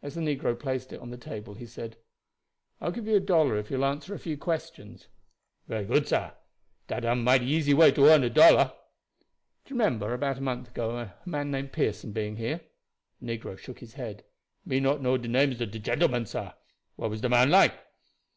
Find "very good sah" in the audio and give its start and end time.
5.66-6.34